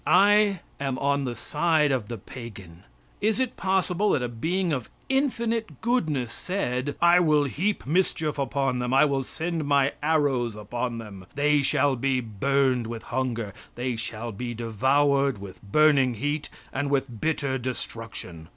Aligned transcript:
I 0.07 0.61
am 0.79 0.97
on 0.97 1.25
the 1.25 1.35
side 1.35 1.91
of 1.91 2.07
the 2.07 2.17
pagan. 2.17 2.85
Is 3.21 3.39
it 3.39 3.55
possible 3.55 4.09
that 4.13 4.23
a 4.23 4.27
being 4.27 4.73
of 4.73 4.89
infinite 5.09 5.79
goodness 5.79 6.33
said: 6.33 6.95
"I 6.99 7.19
will 7.19 7.43
heap 7.43 7.85
mischief 7.85 8.39
upon 8.39 8.79
them; 8.79 8.95
I 8.95 9.05
will 9.05 9.23
send 9.23 9.65
My 9.65 9.93
arrows 10.01 10.55
upon 10.55 10.97
them. 10.97 11.27
They 11.35 11.61
shall 11.61 11.95
be 11.95 12.19
burned 12.19 12.87
with 12.87 13.03
hunger; 13.03 13.53
they 13.75 13.95
shall 13.95 14.31
be 14.31 14.55
devoured 14.55 15.37
with 15.37 15.61
burning 15.61 16.15
heat 16.15 16.49
and 16.73 16.89
with 16.89 17.21
bitter 17.21 17.59
destruction. 17.59 18.49